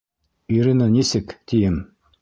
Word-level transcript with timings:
Ирина 0.55 0.89
нисек, 0.95 1.39
тием? 1.45 1.81